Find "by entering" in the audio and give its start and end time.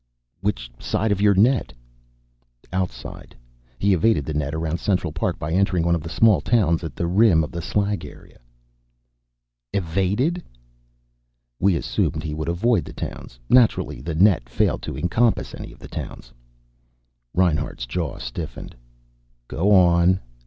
5.37-5.83